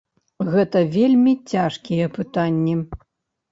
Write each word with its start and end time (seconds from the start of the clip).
Гэта 0.55 0.81
вельмі 0.95 1.33
цяжкія 1.53 2.11
пытанні. 2.19 2.75